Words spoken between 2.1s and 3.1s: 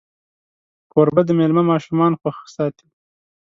خوښ ساتي.